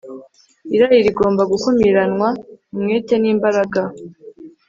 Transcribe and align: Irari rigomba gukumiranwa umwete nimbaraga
Irari 0.75 0.97
rigomba 1.07 1.41
gukumiranwa 1.51 2.27
umwete 2.73 3.13
nimbaraga 3.19 3.81